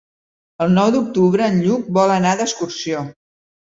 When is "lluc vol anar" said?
1.69-2.37